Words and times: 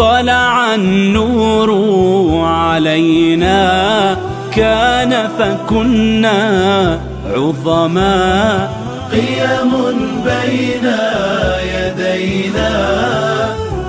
طلع 0.00 0.74
النور 0.74 1.70
علينا. 2.44 4.16
كان 4.56 5.28
فكنا 5.38 6.98
عظما. 7.34 8.68
قيم 9.12 9.72
بين 10.24 10.92
يدينا. 11.74 12.70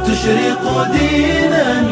تشرق 0.05 0.87
دينا 0.91 1.83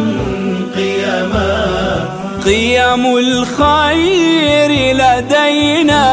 قيما 0.76 2.06
قيم 2.46 3.18
الخير 3.18 4.96
لدينا. 4.96 6.06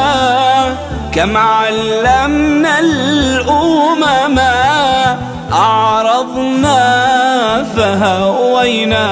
كم 1.12 1.36
علمنا 1.36 2.78
الأمم. 2.78 4.38
أعرضنا 5.52 7.15
فهوينا 7.76 9.06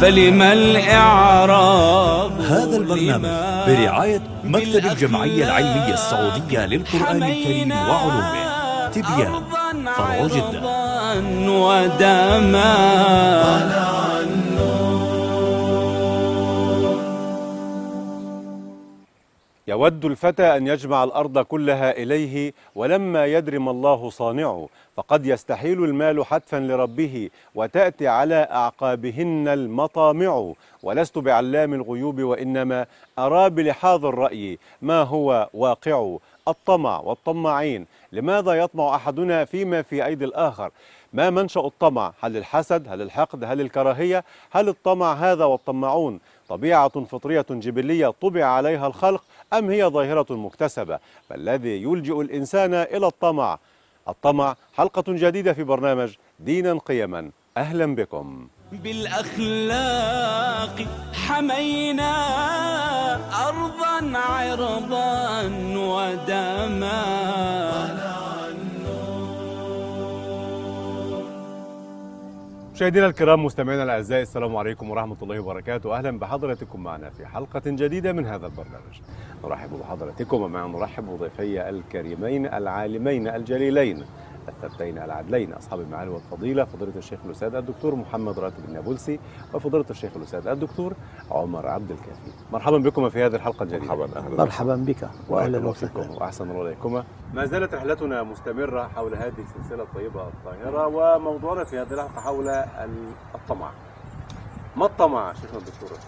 فلما 0.00 0.52
الإعراض 0.52 2.32
هذا 2.40 2.76
البرنامج 2.76 3.28
برعاية 3.66 4.20
مكتب 4.44 4.86
الجمعية 4.86 5.44
العلمية 5.44 5.94
السعودية 5.94 6.66
للقرآن 6.66 7.22
الكريم 7.22 7.72
وعلومه. 7.72 8.48
تبيان 8.92 9.32
فرع 9.96 10.26
جدة. 10.26 10.60
ودما 11.48 12.74
يود 19.68 20.04
الفتى 20.04 20.56
أن 20.56 20.66
يجمع 20.66 21.04
الأرض 21.04 21.38
كلها 21.38 21.90
إليه 21.90 22.52
ولما 22.74 23.26
يدر 23.26 23.58
ما 23.58 23.70
الله 23.70 24.10
صانعه 24.10 24.68
فقد 24.96 25.26
يستحيل 25.26 25.84
المال 25.84 26.26
حتفا 26.26 26.56
لربه 26.56 27.30
وتأتي 27.54 28.08
على 28.08 28.48
أعقابهن 28.50 29.48
المطامع. 29.48 30.52
ولست 30.82 31.18
بعلام 31.18 31.74
الغيوب 31.74 32.20
وإنما 32.22 32.86
أرى 33.18 33.50
بلحاظ 33.50 34.06
الرأي 34.06 34.58
ما 34.82 35.02
هو 35.02 35.48
واقع. 35.54 36.16
الطمع 36.48 36.98
والطماعين 36.98 37.86
لماذا 38.12 38.52
يطمع 38.52 38.94
أحدنا 38.94 39.44
فيما 39.44 39.82
في 39.82 40.06
أيدي 40.06 40.24
الآخر؟ 40.24 40.70
ما 41.12 41.30
منشأ 41.30 41.60
الطمع؟ 41.60 42.12
هل 42.20 42.36
الحسد؟ 42.36 42.88
هل 42.88 43.02
الحقد؟ 43.02 43.44
هل 43.44 43.60
الكراهية؟ 43.60 44.24
هل 44.50 44.68
الطمع 44.68 45.12
هذا 45.12 45.44
والطماعون 45.44 46.20
طبيعة 46.48 47.04
فطرية 47.04 47.46
جبلية 47.50 48.14
طبع 48.20 48.44
عليها 48.44 48.86
الخلق 48.86 49.24
أم 49.52 49.70
هي 49.70 49.84
ظاهرة 49.84 50.26
مكتسبة؟ 50.30 50.98
ما 51.30 51.36
الذي 51.36 51.82
يلجئ 51.82 52.20
الإنسان 52.20 52.74
إلى 52.74 53.06
الطمع؟ 53.06 53.58
الطمع 54.08 54.56
حلقة 54.74 55.04
جديدة 55.08 55.52
في 55.52 55.64
برنامج 55.64 56.14
دينا 56.40 56.78
قيما. 56.78 57.30
أهلا 57.58 57.94
بكم. 57.94 58.48
بالأخلاق 58.72 60.06
حمينا 61.12 62.14
أرضا 63.48 64.18
عرضا 64.18 65.42
ودما. 65.76 67.02
مشاهدينا 72.74 73.06
الكرام 73.06 73.44
مستمعينا 73.44 73.82
الأعزاء 73.82 74.22
السلام 74.22 74.56
عليكم 74.56 74.90
ورحمة 74.90 75.16
الله 75.22 75.40
وبركاته. 75.40 75.96
أهلا 75.96 76.18
بحضراتكم 76.18 76.82
معنا 76.82 77.10
في 77.10 77.26
حلقة 77.26 77.62
جديدة 77.66 78.12
من 78.12 78.26
هذا 78.26 78.46
البرنامج. 78.46 79.00
نرحب 79.44 79.70
بحضراتكم 79.80 80.42
ومعا 80.42 80.68
نرحب 80.68 81.06
بضيفي 81.06 81.68
الكريمين 81.68 82.46
العالمين 82.46 83.28
الجليلين. 83.28 84.04
الثبتين 84.48 84.98
العدلين 84.98 85.52
أصحاب 85.52 85.80
المعالي 85.80 86.10
والفضيلة 86.10 86.64
فضيلة 86.64 86.92
الشيخ 86.96 87.18
الأستاذ 87.26 87.54
الدكتور 87.54 87.94
محمد 87.94 88.38
راتب 88.38 88.64
النابلسي 88.68 89.20
وفضيلة 89.54 89.84
الشيخ 89.90 90.12
الأستاذ 90.16 90.46
الدكتور 90.46 90.94
عمر 91.30 91.66
عبد 91.66 91.90
الكافي. 91.90 92.30
مرحبا 92.52 92.78
بكم 92.78 93.08
في 93.08 93.24
هذه 93.26 93.34
الحلقة 93.34 93.62
الجديدة. 93.62 93.94
مرحبا 93.94 94.18
أهلا 94.20 94.36
مرحبا 94.44 94.76
بك. 94.76 95.08
واهلا 95.28 95.58
الله 95.58 95.70
وسهلا. 95.70 96.10
وأحسن 96.10 96.50
الله 96.50 96.62
إليكما. 96.62 97.04
ما 97.34 97.46
زالت 97.46 97.74
رحلتنا 97.74 98.22
مستمرة 98.22 98.88
حول 98.88 99.14
هذه 99.14 99.34
السلسلة 99.38 99.82
الطيبة 99.82 100.28
الطاهرة 100.28 100.86
وموضوعنا 100.86 101.64
في 101.64 101.78
هذه 101.78 101.92
الحلقة 101.92 102.20
حول 102.20 102.48
ال- 102.48 103.12
الطمع. 103.34 103.70
ما 104.76 104.86
الطمع 104.86 105.32
شيخنا 105.32 105.58
الدكتور؟ 105.58 105.98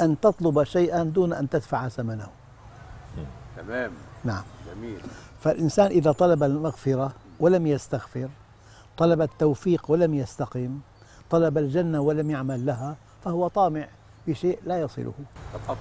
أن 0.00 0.20
تطلب 0.20 0.62
شيئا 0.62 1.02
دون 1.04 1.32
أن 1.32 1.48
تدفع 1.48 1.88
ثمنه. 1.88 2.26
تمام. 3.56 3.90
نعم. 4.24 4.42
جميل. 4.74 5.00
فالإنسان 5.40 5.86
إذا 5.86 6.12
طلب 6.12 6.42
المغفرة 6.42 7.12
ولم 7.40 7.66
يستغفر 7.66 8.28
طلب 8.96 9.22
التوفيق 9.22 9.90
ولم 9.90 10.14
يستقم 10.14 10.78
طلب 11.30 11.58
الجنة 11.58 12.00
ولم 12.00 12.30
يعمل 12.30 12.66
لها 12.66 12.96
فهو 13.24 13.48
طامع 13.48 13.88
بشيء 14.26 14.58
لا 14.66 14.80
يصله. 14.80 15.12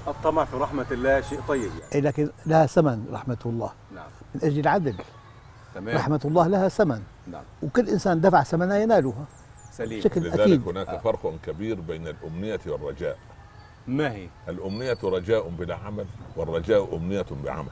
الطمع 0.07 0.45
في 0.45 0.57
رحمة 0.57 0.85
الله 0.91 1.21
شيء 1.21 1.41
طيب 1.47 1.71
يعني. 1.79 1.91
إيه 1.95 2.01
لكن 2.01 2.29
لها 2.45 2.65
ثمن 2.65 3.05
رحمة 3.11 3.37
الله. 3.45 3.71
نعم. 3.95 4.05
من 4.35 4.41
أجل 4.43 4.59
العدل. 4.59 4.95
تمام. 5.75 5.95
رحمة 5.95 6.21
الله 6.25 6.47
لها 6.47 6.69
ثمن. 6.69 7.01
نعم. 7.27 7.43
وكل 7.63 7.89
إنسان 7.89 8.21
دفع 8.21 8.43
ثمنها 8.43 8.77
ينالها. 8.77 9.25
سليم. 9.71 9.99
بشكل 9.99 10.21
لذلك 10.21 10.39
أكيد. 10.39 10.67
هناك 10.67 11.01
فرق 11.01 11.33
كبير 11.45 11.79
بين 11.79 12.07
الأمنية 12.07 12.59
والرجاء. 12.67 13.17
ما 13.87 14.11
هي؟ 14.11 14.27
الأمنية 14.49 14.97
رجاء 15.03 15.49
بلا 15.49 15.75
عمل 15.75 16.05
والرجاء 16.35 16.95
أمنية 16.95 17.25
بعمل. 17.43 17.71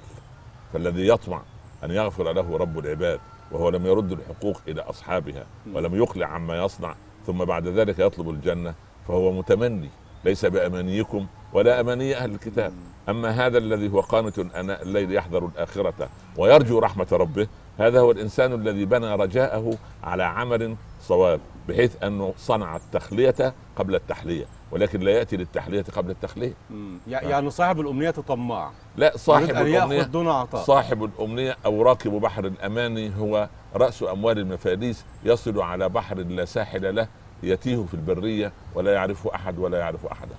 فالذي 0.74 1.08
يطمع 1.08 1.42
أن 1.84 1.92
يغفر 1.92 2.34
له 2.34 2.58
رب 2.58 2.80
العباد 2.80 3.20
وهو 3.52 3.70
لم 3.70 3.86
يرد 3.86 4.12
الحقوق 4.12 4.62
إلى 4.68 4.82
أصحابها 4.82 5.46
ولم 5.74 5.96
يقلع 5.96 6.28
عما 6.28 6.64
يصنع 6.64 6.96
ثم 7.26 7.46
بعد 7.46 7.68
ذلك 7.68 8.00
يطلب 8.00 8.30
الجنة 8.30 8.74
فهو 9.08 9.32
متمني 9.32 9.90
ليس 10.26 10.46
بأمانيكم 10.46 11.28
ولا 11.54 11.80
أماني 11.80 12.16
أهل 12.16 12.32
الكتاب. 12.32 12.74
أما 13.10 13.30
هذا 13.30 13.58
الذي 13.58 13.90
هو 13.90 14.00
قانت 14.00 14.40
أناء 14.40 14.82
الليل 14.82 15.12
يحذر 15.12 15.46
الآخرة 15.46 16.10
ويرجو 16.38 16.80
رحمة 16.80 17.08
ربه 17.12 17.48
هذا 17.78 18.00
هو 18.00 18.12
الإنسان 18.12 18.54
الذي 18.54 18.86
بنى 18.86 19.16
رجاءه 19.16 19.74
على 20.04 20.24
عمل 20.24 20.76
صواب 21.02 21.40
بحيث 21.68 22.04
أنه 22.04 22.34
صنع 22.38 22.76
التخلية 22.76 23.54
قبل 23.76 23.96
التحلية. 23.96 24.46
ولكن 24.72 25.00
لا 25.00 25.12
يأتي 25.12 25.38
للتحلية 25.38 25.82
قبل 25.96 26.12
التخلية. 26.12 26.54
مم. 26.70 26.98
يع- 27.08 27.22
يعني 27.22 27.50
صاحب 27.50 27.80
الأمنية 27.80 28.12
طماع 28.12 28.72
لا 28.98 29.18
صاحب 29.18 29.50
يأخذ 29.68 30.04
دون 30.12 30.28
عطاء. 30.28 30.64
صاحب 30.64 31.04
الأمنية 31.04 31.58
أو 31.66 31.82
راكب 31.82 32.12
بحر 32.12 32.46
الأماني 32.46 33.12
هو 33.18 33.50
رأس 33.76 34.04
أموال 34.04 34.40
المفاليس 34.40 35.06
يصل 35.24 35.62
على 35.62 35.90
بحر 35.90 36.18
لا 36.18 36.46
ساحل 36.46 36.96
له 36.96 37.08
يتيه 37.44 37.86
في 37.86 37.94
البرية 37.94 38.52
ولا 38.76 38.94
يعرفه 38.94 39.36
أحد 39.36 39.60
ولا 39.60 39.78
يعرف 39.80 40.06
أحدا. 40.06 40.36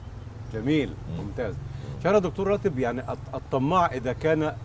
جميل 0.55 0.95
ممتاز. 1.19 1.55
شارع 2.05 2.19
دكتور 2.19 2.47
راتب 2.47 2.79
يعني 2.79 3.01
الط- 3.01 3.35
الطماع 3.35 3.87
إذا 3.87 4.13
كان 4.13 4.57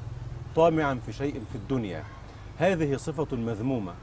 طامعا 0.56 1.00
في 1.06 1.13
شيء 1.13 1.33
في 1.51 1.56
الدنيا 1.56 2.03
هذه 2.57 2.95
صفة 2.97 3.35
مذمومة. 3.35 3.94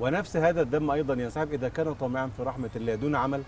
ونفس 0.00 0.36
هذا 0.36 0.62
الدم 0.62 0.90
أيضا 0.90 1.14
ينسحب 1.14 1.52
إذا 1.52 1.68
كان 1.68 1.94
طامعا 1.94 2.30
في 2.36 2.42
رحمة 2.42 2.70
الله 2.76 2.94
دون 2.94 3.14
عمل؟ 3.16 3.42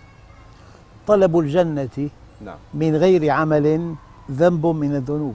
طلب 1.08 1.38
الجنة 1.38 2.08
نعم. 2.44 2.56
من 2.74 2.96
غير 2.96 3.30
عمل 3.30 3.94
ذنب 4.30 4.66
من 4.66 4.96
الذنوب. 4.96 5.34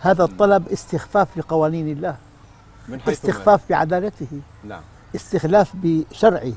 هذا 0.00 0.24
الطلب 0.24 0.68
استخفاف 0.68 1.38
لقوانين 1.38 1.88
الله 1.88 2.16
من 2.88 3.00
حيث 3.00 3.06
ما- 3.06 3.12
استخفاف 3.30 3.60
بعدالته 3.70 4.26
نعم. 4.64 4.80
استخلاف 5.14 5.72
بشرعه 5.74 6.52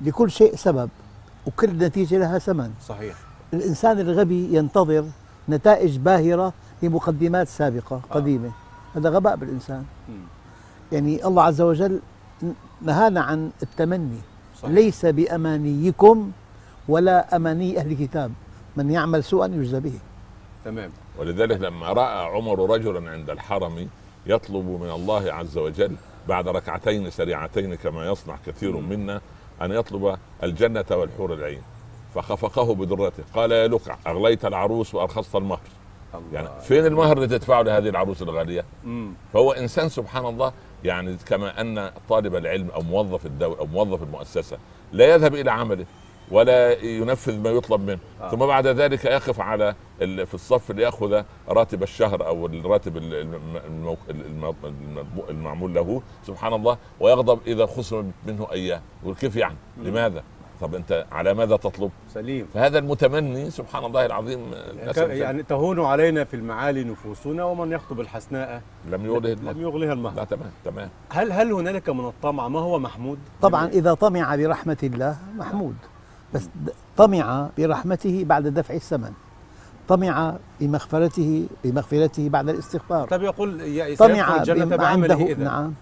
لكل 0.00 0.30
شيء 0.30 0.56
سبب 0.56 0.88
وكل 1.46 1.70
نتيجة 1.70 2.18
لها 2.18 2.38
ثمن. 2.38 2.70
صحيح. 2.86 3.14
الإنسان 3.54 4.00
الغبي 4.00 4.56
ينتظر 4.56 5.04
نتائج 5.48 5.96
باهرة 5.96 6.52
لمقدمات 6.82 7.48
سابقة 7.48 8.00
قديمة. 8.10 8.50
هذا 8.96 9.10
غباء 9.10 9.36
بالإنسان. 9.36 9.84
يعني 10.92 11.26
الله 11.26 11.42
عز 11.42 11.60
وجل 11.60 12.00
نهانا 12.82 13.20
عن 13.20 13.50
التمني. 13.62 14.18
صحيح. 14.62 14.70
ليس 14.70 15.06
بأمانيكم 15.06 16.30
ولا 16.90 17.36
أماني 17.36 17.78
أهل 17.78 17.92
الكتاب. 17.92 18.32
من 18.76 18.90
يعمل 18.90 19.24
سوءا 19.24 19.46
يجزى 19.46 19.80
به. 19.80 19.92
تمام. 20.64 20.90
ولذلك 21.18 21.60
لما 21.60 21.86
رأى 21.86 22.26
عمر 22.26 22.70
رجلا 22.70 23.10
عند 23.10 23.30
الحرم 23.30 23.88
يطلب 24.26 24.66
من 24.82 24.90
الله 24.90 25.32
عز 25.32 25.58
وجل 25.58 25.96
بعد 26.28 26.48
ركعتين 26.48 27.10
سريعتين 27.10 27.74
كما 27.74 28.06
يصنع 28.06 28.36
كثير 28.46 28.76
منا 28.76 29.20
أن 29.62 29.70
يطلب 29.72 30.16
الجنة 30.42 30.84
والحور 30.90 31.34
العين. 31.34 31.62
فخفقه 32.14 32.74
بدرته. 32.74 33.22
قال 33.34 33.52
يا 33.52 33.68
لقع 33.68 33.96
أغليت 34.06 34.44
العروس 34.44 34.94
وأرخصت 34.94 35.36
المهر. 35.36 35.60
الله. 36.14 36.26
يعني 36.32 36.48
فين 36.60 36.86
المهر 36.86 37.16
اللي 37.16 37.38
تدفعه 37.38 37.62
لهذه 37.62 37.88
العروس 37.88 38.22
الغالية؟ 38.22 38.64
مم. 38.84 39.12
فهو 39.32 39.52
إنسان 39.52 39.88
سبحان 39.88 40.26
الله 40.26 40.52
يعني 40.84 41.16
كما 41.26 41.60
أن 41.60 41.90
طالب 42.08 42.36
العلم 42.36 42.70
أو 42.70 42.82
موظف 42.82 43.26
الدولة 43.26 43.58
أو 43.58 43.66
موظف 43.66 44.02
المؤسسة 44.02 44.58
لا 44.92 45.14
يذهب 45.14 45.34
إلى 45.34 45.50
عمله. 45.50 45.86
ولا 46.30 46.84
ينفذ 46.84 47.38
ما 47.40 47.50
يطلب 47.50 47.80
منه. 47.80 47.98
آه. 48.20 48.30
ثم 48.30 48.36
بعد 48.36 48.66
ذلك 48.66 49.04
يقف 49.04 49.40
على 49.40 49.74
ال- 50.02 50.26
في 50.26 50.34
الصف 50.34 50.70
ليأخذ 50.70 51.22
راتب 51.48 51.82
الشهر 51.82 52.26
أو 52.26 52.46
الراتب 52.46 52.96
ال- 52.96 53.14
الم- 53.14 53.56
المو- 53.66 53.96
الم- 54.10 54.54
الم- 54.64 55.22
المعمول 55.30 55.74
له 55.74 56.02
سبحان 56.26 56.52
الله 56.52 56.76
ويغضب 57.00 57.38
إذا 57.46 57.66
خصم 57.66 58.10
منه 58.26 58.46
أيام 58.52 58.80
يقول 59.02 59.14
كيف 59.14 59.36
يعني؟ 59.36 59.56
لماذا؟ 59.82 60.22
طب 60.60 60.74
أنت 60.74 61.06
على 61.12 61.34
ماذا 61.34 61.56
تطلب؟ 61.56 61.90
سليم. 62.14 62.46
فهذا 62.54 62.78
المتمني 62.78 63.50
سبحان 63.50 63.84
الله 63.84 64.06
العظيم 64.06 64.50
ك- 64.94 64.96
يعني 64.96 65.42
تهون 65.42 65.80
علينا 65.80 66.24
في 66.24 66.34
المعالي 66.34 66.84
نفوسنا 66.84 67.44
ومن 67.44 67.72
يخطب 67.72 68.00
الحسناء. 68.00 68.62
لم 68.90 69.04
يوله 69.06 69.32
لم 69.32 69.60
يغلها 69.62 69.86
لا 69.86 69.92
المهر 69.92 70.24
تمام 70.24 70.50
تمام. 70.64 70.88
هل 71.10 71.32
هل 71.32 71.52
هنالك 71.52 71.88
من 71.90 72.06
الطمع؟ 72.06 72.48
ما 72.48 72.60
هو 72.60 72.78
محمود؟ 72.78 73.18
طبعا 73.42 73.66
إذا 73.68 73.94
طمع 73.94 74.36
برحمة 74.36 74.76
الله 74.82 75.16
محمود. 75.36 75.74
بس 76.34 76.48
طمع 76.96 77.48
برحمته 77.58 78.24
بعد 78.24 78.46
دفع 78.46 78.74
الثمن. 78.74 79.12
طمع 79.88 80.36
بمغفرته 80.60 81.46
بمغفرته 81.64 82.28
بعد 82.28 82.48
الاستغفار. 82.48 83.08
طب 83.08 83.22
يقول 83.22 83.60
سيدخل 83.60 83.96
طمع 83.96 84.36
الجنة 84.36 84.64
بما 84.64 84.76
بعمله 84.76 85.14
عنده 85.14 85.26
إذا 85.32 85.44
نعم. 85.44 85.74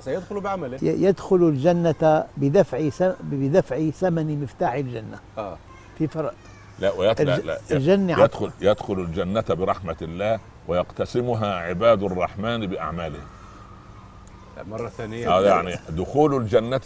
سيدخل 0.00 0.40
بعمله. 0.40 0.78
يدخل 0.82 1.36
الجنة 1.36 2.24
بدفع 2.36 2.88
س- 2.88 3.14
بدفع 3.22 3.90
ثمن 3.90 4.42
مفتاح 4.42 4.72
الجنة. 4.72 5.18
آه. 5.38 5.56
في 5.98 6.06
فرق. 6.06 6.34
لا 6.78 6.92
ويت... 6.92 7.20
لا, 7.20 7.36
الج- 7.36 7.44
لا 7.44 7.58
الجنة 7.70 8.22
يدخل 8.22 8.50
يدخل 8.60 8.94
الجنة 8.94 9.44
برحمة 9.48 9.96
الله 10.02 10.38
ويقتسمها 10.68 11.54
عباد 11.54 12.02
الرحمن 12.02 12.66
بأعمالهم 12.66 13.24
مرة 14.70 14.88
ثانية. 14.88 15.38
هذا 15.38 15.46
يعني 15.48 15.76
دخول 15.90 16.34
الجنة 16.36 16.80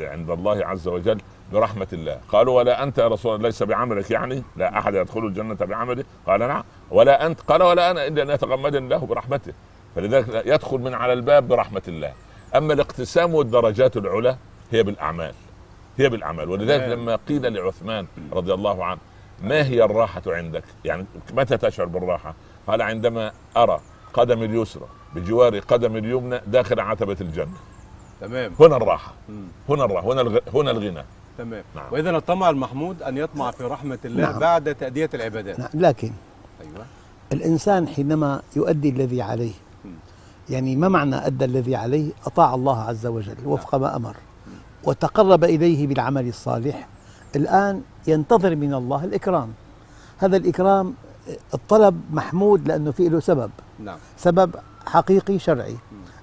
عند 0.00 0.30
الله 0.30 0.66
عز 0.66 0.88
وجل 0.88 1.20
برحمة 1.52 1.86
الله. 1.92 2.20
قالوا 2.28 2.56
ولا 2.56 2.82
أنت 2.82 2.98
يا 2.98 3.08
رسول 3.08 3.34
الله 3.34 3.48
ليس 3.48 3.62
بعملك 3.62 4.10
يعني؟ 4.10 4.42
لا 4.56 4.78
أحد 4.78 4.94
يدخل 4.94 5.20
الجنة 5.20 5.54
بعمله. 5.54 6.04
قال 6.26 6.40
نعم. 6.40 6.64
ولا 6.90 7.26
أنت؟ 7.26 7.40
قال 7.40 7.62
ولا 7.62 7.90
أنا 7.90 8.06
إلا 8.06 8.22
أن 8.22 8.30
يتغمدني 8.30 8.78
الله 8.78 9.06
برحمته. 9.06 9.52
فلذلك 9.94 10.42
يدخل 10.46 10.78
من 10.78 10.94
على 10.94 11.12
الباب 11.12 11.48
برحمة 11.48 11.82
الله. 11.88 12.12
أما 12.54 12.72
الاقتسام 12.72 13.34
والدرجات 13.34 13.96
العلى 13.96 14.36
هي 14.70 14.82
بالأعمال. 14.82 15.34
هي 15.98 16.08
بالأعمال. 16.08 16.50
ولذلك. 16.50 16.82
لما 16.82 17.18
قيل 17.28 17.52
لعثمان 17.54 18.06
رضي 18.32 18.54
الله 18.54 18.84
عنه 18.84 19.00
ما 19.42 19.66
هي 19.66 19.84
الراحة 19.84 20.22
عندك؟ 20.26 20.64
يعني 20.84 21.06
متى 21.32 21.56
تشعر 21.56 21.86
بالراحة؟ 21.86 22.34
قال 22.66 22.82
عندما 22.82 23.32
أرى 23.56 23.80
قدم 24.14 24.42
اليسرى 24.42 24.86
بجوار 25.14 25.58
قدم 25.58 25.96
اليمنى 25.96 26.40
داخل 26.46 26.80
عتبة 26.80 27.16
الجنة. 27.20 27.56
تمام. 28.20 28.52
هنا 28.60 28.76
الراحة. 28.76 29.12
هنا 29.68 29.84
الراحة. 29.84 30.12
هنا 30.12 30.20
الغ... 30.20 30.38
هنا 30.54 30.70
الغنى. 30.70 31.04
تمام. 31.38 31.64
نعم. 31.76 31.84
وإذا 31.92 32.10
الطمع 32.10 32.50
المحمود 32.50 33.02
أن 33.02 33.16
يطمع 33.16 33.50
في 33.50 33.64
رحمة 33.64 33.98
الله 34.04 34.30
نعم. 34.30 34.38
بعد 34.38 34.74
تأدية 34.74 35.10
العبادات. 35.14 35.58
نعم، 35.58 35.68
لكن 35.74 36.12
أيوة. 36.60 36.86
الإنسان 37.32 37.88
حينما 37.88 38.42
يؤدي 38.56 38.88
الذي 38.88 39.22
عليه 39.22 39.52
يعني 40.50 40.76
ما 40.76 40.88
معنى 40.88 41.16
أدى 41.16 41.44
الذي 41.44 41.76
عليه؟ 41.76 42.10
أطاع 42.26 42.54
الله 42.54 42.80
عز 42.80 43.06
وجل 43.06 43.36
وفق 43.44 43.74
ما 43.74 43.96
أمر. 43.96 44.16
وتقرب 44.84 45.44
إليه 45.44 45.86
بالعمل 45.86 46.28
الصالح. 46.28 46.88
الآن 47.36 47.82
ينتظر 48.06 48.56
من 48.56 48.74
الله 48.74 49.04
الإكرام. 49.04 49.52
هذا 50.18 50.36
الإكرام 50.36 50.94
الطلب 51.54 52.00
محمود 52.12 52.68
لأنه 52.68 52.90
في 52.90 53.08
له 53.08 53.20
سبب. 53.20 53.50
نعم. 53.80 53.98
سبب 54.16 54.54
حقيقي 54.86 55.38
شرعي. 55.38 55.76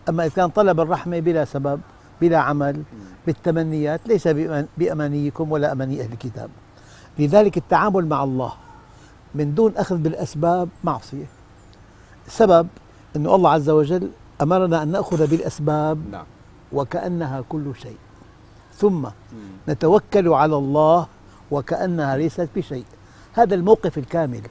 أما 0.10 0.26
إذا 0.26 0.34
كان 0.34 0.50
طلب 0.50 0.80
الرحمة 0.80 1.20
بلا 1.20 1.46
سبب 1.46 1.82
بلا 2.22 2.38
عمل 2.38 2.84
بالتمنيات 3.34 4.02
ليس 4.06 4.28
بأمان- 4.28 4.66
بأمانيكم 4.78 5.52
ولا 5.52 5.72
أماني 5.72 6.02
أهل 6.02 6.14
الكتاب. 6.14 6.50
لذلك 7.20 7.58
التعامل 7.58 8.06
مع 8.06 8.24
الله 8.24 8.54
من 9.36 9.56
دون 9.56 9.78
أخذ 9.78 9.98
بالأسباب 9.98 10.70
معصية. 10.84 11.26
السبب 12.28 12.68
أن 13.16 13.26
الله 13.28 13.50
عز 13.50 13.70
وجل 13.70 14.10
أمرنا 14.42 14.84
أن 14.84 14.88
نأخذ 14.88 15.28
بالأسباب 15.28 15.98
نعم. 16.12 16.26
وكأنها 16.74 17.44
كل 17.50 17.72
شيء. 17.82 17.98
ثم 18.76 19.08
نتوكل 19.70 20.28
على 20.28 20.56
الله 20.56 21.08
وكأنها 21.52 22.18
ليست 22.18 22.50
بشيء. 22.56 22.86
هذا 23.34 23.56
الموقف 23.56 23.98
الكامل. 23.98 24.42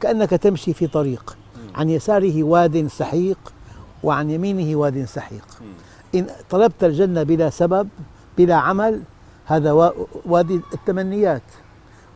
كأنك 0.00 0.30
تمشي 0.30 0.72
في 0.72 0.86
طريق 0.86 1.36
عن 1.74 1.90
يساره 1.90 2.42
واد 2.42 2.86
سحيق 2.86 3.38
وعن 4.02 4.30
يمينه 4.30 4.76
واد 4.78 5.04
سحيق. 5.04 5.62
إن 6.14 6.26
طلبت 6.50 6.84
الجنة 6.84 7.22
بلا 7.22 7.50
سبب 7.50 7.88
بلا 8.38 8.54
عمل 8.54 9.02
هذا 9.46 9.72
وا- 9.72 10.06
وادي 10.26 10.60
التمنيات. 10.74 11.42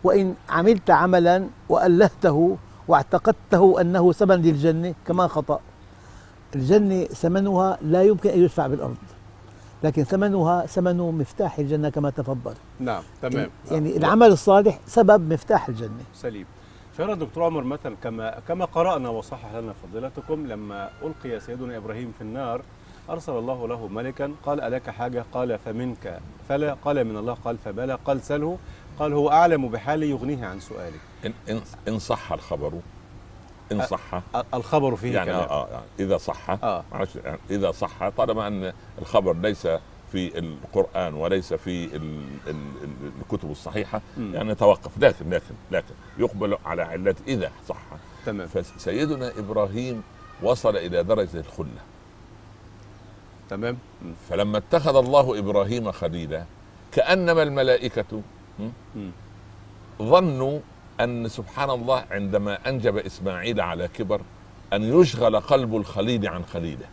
وإن 0.05 0.35
عملت 0.49 0.91
عملا 0.91 1.47
وألهته 1.69 2.57
واعتقدته 2.89 3.81
أنه 3.81 4.13
ثمن 4.13 4.37
للجنة 4.43 4.95
كمان 5.07 5.29
خطأ. 5.29 5.61
الجنة 6.55 7.05
ثمنها 7.05 7.79
لا 7.83 8.03
يمكن 8.03 8.31
أن 8.31 8.39
يدفع 8.43 8.67
بالأرض 8.67 8.97
لكن 9.85 10.05
ثمنها 10.05 10.67
ثمن 10.67 10.97
مفتاح 10.97 11.59
الجنة 11.59 11.89
كما 11.89 12.11
تفضل. 12.11 12.55
نعم 12.81 13.03
تمام. 13.23 13.51
يعني 13.71 13.97
العمل 13.97 14.27
الصالح 14.27 14.79
سبب 14.87 15.33
مفتاح 15.33 15.69
الجنة. 15.69 16.03
سليم. 16.15 16.47
شهر 16.99 17.15
دكتور 17.15 17.45
عمر 17.45 17.65
مثلا 17.65 17.97
كما 18.03 18.41
كما 18.49 18.65
قرأنا 18.65 19.09
وصحح 19.09 19.55
لنا 19.55 19.73
فضيلتكم 19.73 20.47
لما 20.47 20.91
ألقي 21.03 21.41
سيدنا 21.41 21.77
إبراهيم 21.77 22.13
في 22.19 22.25
النار 22.25 22.63
أرسل 23.11 23.33
الله 23.33 23.69
له 23.69 23.89
ملكا 23.89 24.35
قال 24.47 24.61
ألك 24.61 24.91
حاجة؟ 24.91 25.25
قال 25.33 25.59
فمنك. 25.59 26.21
فلا 26.49 26.75
قال 26.85 27.05
من 27.05 27.17
الله 27.17 27.35
قال 27.45 27.59
فبلى 27.59 27.99
قال 28.05 28.21
سله 28.21 28.59
قال 28.99 29.13
هو 29.13 29.31
أعلم 29.31 29.69
بحالي 29.69 30.11
يغنيه 30.11 30.47
عن 30.47 30.61
سؤالي. 30.61 30.97
إن, 31.27 31.33
إن, 31.49 31.61
إن 31.89 31.99
صح 31.99 32.33
الخبر. 32.33 32.73
إن 33.73 33.87
صح. 33.87 34.23
الخبر 34.55 34.97
فيه 34.97 35.15
يعني 35.15 35.31
كلام. 35.31 35.41
آه 35.49 35.65
آه 35.65 35.83
إذا 36.01 36.17
صح. 36.17 36.51
آه. 36.51 36.85
يعني 37.25 37.39
إذا 37.51 37.71
صح 37.71 38.09
طالما 38.09 38.47
أن 38.47 38.73
الخبر 38.99 39.37
ليس 39.37 39.69
في 40.13 40.39
القرآن 40.39 41.15
وليس 41.15 41.55
في 41.55 41.85
ال 41.97 42.25
ال 42.47 42.57
ال 42.83 43.13
الكتب 43.21 43.51
الصحيحة 43.51 44.01
مم. 44.17 44.35
يعني 44.35 44.55
توقف 44.55 44.99
لكن 44.99 45.31
لكن 45.31 45.55
لكن 45.71 45.95
يقبل 46.19 46.57
على 46.65 46.83
علة 46.83 47.15
إذا 47.29 47.51
صح. 47.69 47.83
تمام. 48.27 48.47
فسيدنا 48.47 49.33
إبراهيم 49.39 50.03
وصل 50.43 50.77
إلى 50.77 51.03
درجة 51.03 51.39
الخلة. 51.39 51.81
تمام. 53.57 53.77
فلما 54.29 54.59
اتخذ 54.59 54.97
الله 54.97 55.39
إبراهيم 55.39 55.93
خليلا 55.93 56.45
كأنما 56.93 57.43
الملائكة. 57.43 58.23
ظنوا 60.03 60.61
أن 61.01 61.29
سبحان 61.29 61.71
الله 61.71 62.05
عندما 62.11 62.69
أنجب 62.69 62.97
إسماعيل 62.97 63.61
على 63.61 63.89
كبر 63.89 64.21
أن 64.73 64.83
يشغل 65.01 65.41
قلب 65.41 65.77
الخليل 65.77 66.29
عن 66.29 66.45
خليله 66.45 66.87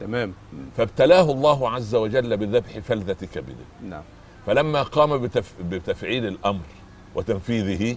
تمام. 0.00 0.32
فابتلاه 0.76 1.30
الله 1.32 1.70
عز 1.70 1.94
وجل 1.94 2.36
بذبح 2.36 2.78
فلذة 2.78 3.24
كبده 3.34 3.64
نعم 3.82 4.02
فلما 4.46 4.82
قام 4.82 5.18
بتف... 5.18 5.54
بتفعيل 5.70 6.26
الأمر 6.26 6.64
وتنفيذه 7.14 7.96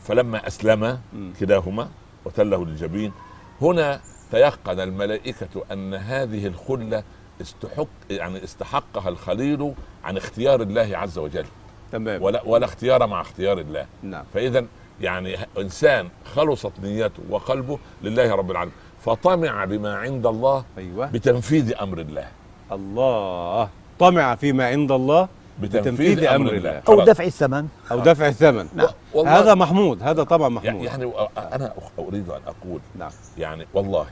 فلما 0.00 0.46
أسلم 0.46 1.00
مم. 1.12 1.32
كلاهما 1.40 1.88
وتله 2.24 2.64
للجبين 2.64 3.12
هنا 3.60 4.00
تيقن 4.30 4.80
الملائكة 4.80 5.64
أن 5.72 5.94
هذه 5.94 6.46
الخلة 6.46 7.02
استحق 7.40 7.86
يعني 8.10 8.44
استحقها 8.44 9.08
الخليل 9.08 9.74
عن 10.04 10.16
اختيار 10.16 10.62
الله 10.62 10.90
عز 10.92 11.18
وجل. 11.18 11.46
تمام. 11.92 12.22
ولا 12.22 12.42
ولا 12.46 12.64
اختيار 12.64 13.06
مع 13.06 13.20
اختيار 13.20 13.58
الله. 13.58 13.86
نعم. 14.02 14.24
فإذا 14.34 14.64
يعني 15.00 15.36
إنسان 15.58 16.08
خلصت 16.34 16.72
نيته 16.82 17.22
وقلبه 17.30 17.78
لله 18.02 18.34
رب 18.34 18.50
العالمين 18.50 18.74
فطمع 19.00 19.64
بما 19.64 19.96
عند 19.96 20.26
الله 20.26 20.64
أيوه. 20.78 21.06
بتنفيذ 21.06 21.74
أمر 21.80 21.98
الله. 21.98 22.28
الله. 22.72 23.68
طمع 23.98 24.34
فيما 24.34 24.66
عند 24.66 24.92
الله 24.92 25.28
بتنفيذ 25.62 26.24
أمر 26.24 26.52
الله. 26.52 26.70
أو 26.70 26.82
خلاص. 26.96 27.08
دفع 27.08 27.24
الثمن. 27.24 27.68
أو 27.90 28.00
دفع 28.00 28.28
الثمن. 28.28 28.68
نعم. 28.74 28.88
والله 29.14 29.40
هذا 29.40 29.54
محمود 29.54 30.02
هذا 30.02 30.22
طبعا 30.22 30.48
محمود. 30.48 30.84
يعني 30.84 31.10
أنا 31.38 31.72
أريد 31.98 32.28
أن 32.28 32.40
أقول 32.46 32.80
نعم. 32.98 33.10
يعني 33.38 33.66
والله 33.74 34.06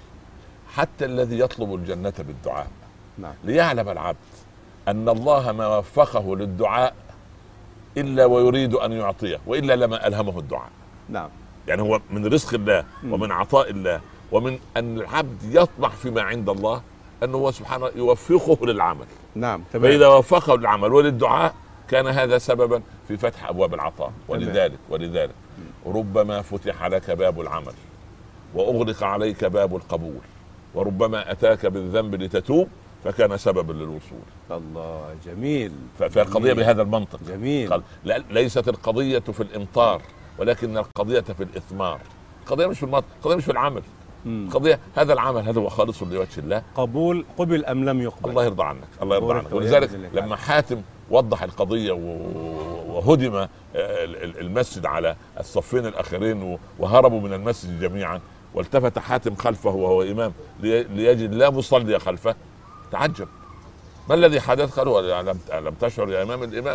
حتى 0.75 1.05
الذي 1.05 1.39
يطلب 1.39 1.75
الجنة 1.75 2.13
بالدعاء 2.19 2.67
نعم. 3.19 3.35
ليعلم 3.45 3.89
العبد 3.89 4.17
أن 4.89 5.09
الله 5.09 5.53
ما 5.53 5.79
وفقه 5.79 6.37
للدعاء 6.37 6.95
إلا 7.97 8.25
ويريد 8.25 8.75
أن 8.75 8.93
يعطيه 8.93 9.39
وإلا 9.47 9.77
لما 9.77 10.07
ألهمه 10.07 10.39
الدعاء. 10.39 10.71
نعم. 11.09 11.29
يعني 11.69 11.83
هو 11.83 12.01
من 12.11 12.27
رزق 12.27 12.55
الله. 12.55 12.85
ومن 13.11 13.33
عطاء 13.33 13.71
الله 13.71 14.01
ومن 14.33 14.59
أن 14.77 14.97
العبد 14.99 15.43
يطمع 15.51 15.89
فيما 15.89 16.23
عند 16.23 16.49
الله 16.49 16.83
أنه 17.23 17.39
هو 17.39 17.51
سبحانه 17.51 17.91
يوفقه 17.97 18.67
للعمل. 18.67 19.07
نعم 19.35 19.63
تمام. 19.73 19.91
فإذا 19.91 20.07
وفقه 20.07 20.57
للعمل 20.57 20.93
وللدعاء 20.93 21.55
كان 21.89 22.07
هذا 22.07 22.39
سببا 22.39 22.83
في 23.09 23.17
فتح 23.17 23.49
أبواب 23.49 23.75
العطاء. 23.75 24.13
ولذلك 24.29 24.79
ولذلك 24.91 25.35
ربما 25.87 26.43
فتح 26.43 26.87
لك 26.87 27.11
باب 27.11 27.41
العمل 27.41 27.73
وأغلق 28.55 29.05
عليك 29.05 29.45
باب 29.45 29.77
القبول 29.77 30.21
وربما 30.75 31.33
أتاك 31.33 31.67
بالذنب 31.67 32.15
لتتوب 32.15 32.69
فكان 33.05 33.37
سببا 33.37 33.73
للوصول. 33.73 34.27
الله 34.51 35.15
جميل. 35.27 35.73
فالقضية 35.99 36.53
جميل. 36.53 36.65
بهذا 36.65 36.83
المنطق. 36.83 37.21
جميل. 37.29 37.71
قال 37.71 37.83
لا 38.05 38.23
ليست 38.31 38.69
القضية 38.69 39.19
في 39.19 39.41
الإمطار 39.41 40.03
ولكن 40.39 40.79
القضية 40.79 41.21
في 41.21 41.43
الإثمار. 41.43 42.01
القضية 42.43 42.67
مش 42.67 42.79
في 42.79 42.85
المطر 42.85 43.07
القضية 43.19 43.37
مش 43.37 43.45
في 43.45 43.53
العمل. 43.53 43.83
مم. 44.27 44.47
القضية 44.47 44.79
هذا 44.97 45.13
العمل 45.13 45.43
هذا 45.49 45.61
هو 45.61 45.69
خالص 45.69 46.03
لوجه 46.03 46.39
الله 46.39 46.63
قبول 46.75 47.25
قبل 47.39 47.65
أم 47.65 47.85
لم 47.85 48.03
يقبل 48.03 48.31
الله 48.31 48.45
يرضى 48.45 48.63
عنك 48.63 48.89
الله 49.03 49.17
يرضى 49.17 49.35
عنك 49.35 49.53
ولذلك. 49.53 49.91
لما 50.13 50.37
حاتم 50.37 50.83
وضح 51.11 51.43
القضية 51.43 51.93
وهدم 52.89 53.35
آه، 53.37 53.49
ال- 53.77 54.25
ال- 54.25 54.41
المسجد 54.41 54.87
على 54.87 55.17
الصفين 55.41 55.87
الأخرين 55.87 56.59
وهربوا 56.79 57.21
من 57.21 57.33
المسجد 57.33 57.81
جميعا 57.81 58.21
والتفت 58.55 58.99
حاتم 58.99 59.35
خلفه 59.35 59.71
وهو 59.71 60.03
إمام 60.03 60.33
لي- 60.61 60.83
ليجد 60.85 61.35
لا 61.35 61.51
مصلي 61.51 61.99
خلفه 61.99 62.35
تعجب 62.93 63.29
ما 64.09 64.15
الذي 64.15 64.41
حدث؟ 64.41 64.79
قالوا 64.79 65.23
لم 65.23 65.39
لم 65.53 65.75
تشعر 65.81 66.11
يا 66.11 66.23
إمام 66.23 66.43
الإمام 66.43 66.75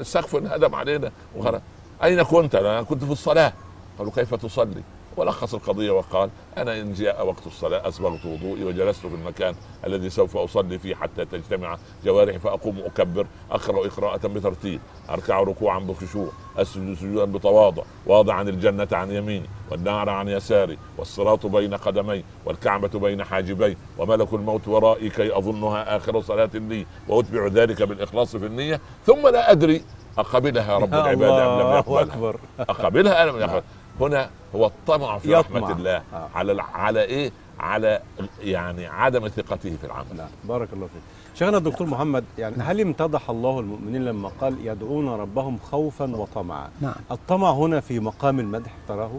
السقف 0.00 0.36
انهدم 0.36 0.74
علينا 0.74 1.12
وخرج 1.36 1.60
أين 2.04 2.22
كنت؟ 2.22 2.54
أنا 2.54 2.82
كنت 2.82 3.04
في 3.04 3.12
الصلاة 3.12 3.52
قالوا 3.98 4.12
كيف 4.12 4.34
تصلي؟ 4.34 4.82
ولخص 5.16 5.54
القضية 5.54 5.90
وقال 5.90 6.30
أنا 6.56 6.80
إن 6.80 6.92
جاء 6.92 7.26
وقت 7.26 7.46
الصلاة 7.46 7.88
اسبغت 7.88 8.26
وضوئي 8.26 8.64
وجلست 8.64 9.06
في 9.06 9.14
المكان 9.14 9.54
الذي 9.86 10.10
سوف 10.10 10.36
أصلي 10.36 10.78
فيه 10.78 10.94
حتى 10.94 11.24
تجتمع 11.24 11.78
جوارحي 12.04 12.38
فأقوم 12.38 12.78
أكبر 12.78 13.26
أقرأ 13.50 13.88
قراءه 13.88 14.26
بترتيل 14.28 14.80
أركع 15.10 15.40
ركوعا 15.40 15.78
بخشوع 15.78 16.28
أسجد 16.56 16.94
سجودا 16.94 17.24
بتواضع 17.24 17.82
واضعا 18.06 18.42
الجنة 18.42 18.88
عن 18.92 19.10
يميني 19.10 19.46
والنار 19.70 20.08
عن 20.08 20.28
يساري 20.28 20.78
والصراط 20.98 21.46
بين 21.46 21.74
قدمي 21.74 22.24
والكعبة 22.44 22.98
بين 22.98 23.24
حاجبي 23.24 23.76
وملك 23.98 24.32
الموت 24.34 24.68
ورائي 24.68 25.10
كي 25.10 25.38
أظنها 25.38 25.96
آخر 25.96 26.20
صلاة 26.20 26.50
لي 26.54 26.86
وأتبع 27.08 27.46
ذلك 27.46 27.82
بالإخلاص 27.82 28.36
في 28.36 28.46
النية 28.46 28.80
ثم 29.06 29.28
لا 29.28 29.50
أدري 29.50 29.82
أقبلها 30.18 30.78
رب 30.78 30.94
العباد 31.00 31.32
أم 31.32 31.60
لم 31.60 31.76
يقبلها؟ 31.76 32.34
أقبلها 32.60 33.22
أم 33.22 33.28
لم 33.28 33.40
يقبلها؟ 33.40 33.62
هنا 34.00 34.30
هو 34.56 34.66
الطمع 34.66 35.18
في 35.18 35.32
يطمع. 35.38 35.60
رحمة 35.60 35.72
الله. 35.78 35.96
آه. 36.14 36.28
على 36.34 36.52
الع- 36.52 36.76
على 36.76 37.02
إيه؟ 37.02 37.32
على 37.60 38.00
يعني 38.42 38.86
عدم 38.86 39.28
ثقته 39.28 39.76
في 39.80 39.84
العمل. 39.86 40.16
نعم. 40.16 40.28
بارك 40.44 40.68
الله 40.72 40.86
فيك. 40.86 41.02
شيخنا 41.34 41.56
الدكتور 41.58 41.86
محمد 41.86 42.24
يعني 42.38 42.56
هل 42.62 42.80
امتدح 42.80 43.30
الله 43.30 43.60
المؤمنين 43.60 44.04
لما 44.04 44.30
قال 44.40 44.66
يدعون 44.66 45.08
ربهم 45.08 45.58
خوفا 45.70 46.16
وطمعا؟ 46.16 46.68
نعم. 46.80 46.94
الطمع 47.10 47.50
هنا 47.50 47.80
في 47.80 48.00
مقام 48.00 48.40
المدح 48.40 48.70
تراه؟ 48.88 49.10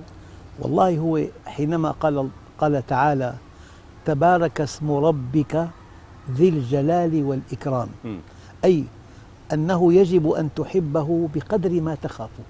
والله 0.60 0.98
هو 0.98 1.22
حينما 1.46 1.92
قال 1.92 2.30
قال 2.58 2.88
تعالى 2.88 3.34
تبارك 4.06 4.62
اسم 4.62 4.92
ربك 4.92 5.68
ذي 6.32 6.50
الجلال 6.50 7.24
والإكرام. 7.24 7.88
مم. 8.04 8.20
أي 8.66 8.84
أنه 9.54 9.94
يجب 9.94 10.32
أن 10.32 10.50
تحبه 10.56 11.30
بقدر 11.36 11.82
ما 11.82 11.96
تخافه. 11.96 12.44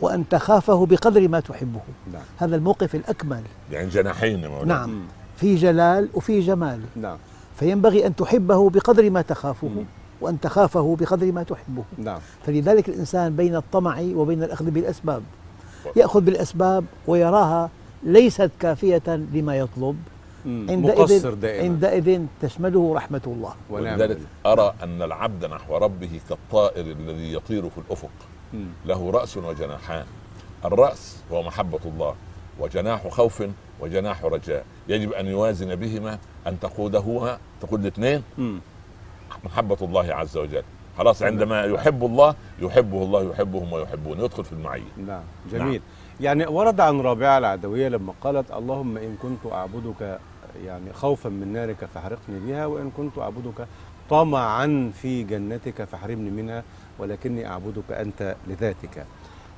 وأن 0.00 0.28
تخافه 0.28 0.86
بقدر 0.86 1.28
ما 1.28 1.40
تحبه. 1.40 1.80
نعم. 2.12 2.22
هذا 2.38 2.56
الموقف 2.56 2.94
الأكمل. 2.94 3.42
يعني 3.72 3.88
جناحين 3.88 4.46
مولانا. 4.46 4.64
نعم. 4.64 5.02
في 5.36 5.56
جلال 5.56 6.08
وفي 6.14 6.40
جمال. 6.40 6.80
نعم. 6.96 7.16
فينبغي 7.56 8.06
أن 8.06 8.16
تحبه 8.16 8.70
بقدر 8.70 9.10
ما 9.10 9.22
تخافه 9.22 9.68
مم. 9.68 9.84
وأن 10.20 10.40
تخافه 10.40 10.96
بقدر 11.00 11.32
ما 11.32 11.42
تحبه. 11.42 11.84
نعم. 11.98 12.18
فلذلك 12.46 12.88
الإنسان 12.88 13.36
بين 13.36 13.56
الطمع 13.56 14.00
وبين 14.14 14.42
الأخذ 14.42 14.70
بالأسباب. 14.70 15.22
يأخذ 15.96 16.20
بالأسباب 16.20 16.84
ويراها 17.06 17.70
ليست 18.02 18.50
كافية 18.60 19.02
لما 19.06 19.56
يطلب. 19.56 19.96
عندئذ 20.46 21.00
مقصر 21.00 21.34
دائما. 21.34 21.64
عندئذ 21.64 22.22
تشمله 22.42 22.94
رحمة 22.94 23.20
الله. 23.26 23.54
ولذلك. 23.70 24.18
أرى 24.46 24.74
أن 24.82 25.02
العبد 25.02 25.44
نحو 25.44 25.76
ربه 25.76 26.20
كالطائر 26.28 26.86
الذي 26.86 27.32
يطير 27.34 27.70
في 27.70 27.78
الأفق. 27.78 28.08
مم. 28.08 28.39
له 28.86 29.10
رأس 29.10 29.36
وجناحان. 29.36 30.06
الرأس 30.64 31.22
هو 31.32 31.42
محبة 31.42 31.80
الله 31.84 32.14
وجناح 32.58 33.08
خوف 33.08 33.42
وجناح 33.80 34.24
رجاء. 34.24 34.64
يجب 34.88 35.12
أن 35.12 35.26
يوازن 35.26 35.74
بهما 35.74 36.18
أن 36.46 36.60
تقوده 36.60 37.38
تقود 37.60 37.80
الاثنين. 37.80 38.22
مم. 38.38 38.60
محبة 39.44 39.76
الله 39.82 40.14
عز 40.14 40.36
وجل. 40.36 40.62
خلاص 40.98 41.22
عندما 41.22 41.64
يحب 41.64 42.04
الله 42.04 42.34
يحبه 42.58 43.02
الله 43.02 43.30
يحبهم 43.30 43.72
ويحبون. 43.72 44.20
يدخل 44.20 44.44
في 44.44 44.52
المعية. 44.52 44.92
نعم. 45.06 45.22
جميل. 45.52 45.82
يعني 46.20 46.46
ورد 46.46 46.80
عن 46.80 47.00
رابعة 47.00 47.38
العدوية 47.38 47.88
لما 47.88 48.12
قالت 48.20 48.50
اللهم 48.50 48.96
إن 48.96 49.16
كنت 49.22 49.52
أعبدك 49.52 50.18
يعني 50.64 50.92
خوفا 50.92 51.28
من 51.28 51.52
نارك 51.52 51.84
فاحرقني 51.94 52.40
بها 52.40 52.66
وإن 52.66 52.90
كنت 52.90 53.18
أعبدك 53.18 53.66
طمعا 54.10 54.92
في 55.02 55.22
جنتك 55.22 55.84
فاحرمني 55.84 56.30
منها. 56.30 56.62
ولكني 57.00 57.46
أعبدك 57.46 57.92
أنت 57.92 58.36
لذاتك. 58.48 59.06